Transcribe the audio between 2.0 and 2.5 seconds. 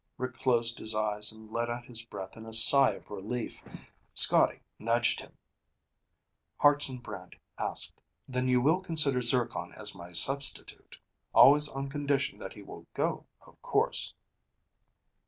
breath in